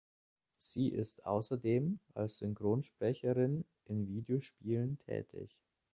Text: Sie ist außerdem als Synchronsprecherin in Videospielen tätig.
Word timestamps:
Sie 0.57 0.87
ist 0.89 1.27
außerdem 1.27 1.99
als 2.15 2.39
Synchronsprecherin 2.39 3.65
in 3.85 4.07
Videospielen 4.07 4.97
tätig. 4.97 5.55